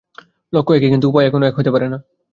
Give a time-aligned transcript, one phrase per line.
[0.53, 1.97] লক্ষ্য একই, কিন্তু উপায় কখনও এক হইতে পারে না।